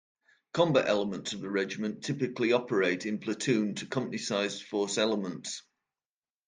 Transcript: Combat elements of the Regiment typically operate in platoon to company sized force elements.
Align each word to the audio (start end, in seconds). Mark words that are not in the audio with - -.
Combat 0.53 0.87
elements 0.87 1.31
of 1.33 1.41
the 1.41 1.49
Regiment 1.51 2.03
typically 2.03 2.53
operate 2.53 3.05
in 3.05 3.19
platoon 3.19 3.75
to 3.75 3.85
company 3.85 4.17
sized 4.17 4.63
force 4.63 4.97
elements. 4.97 5.61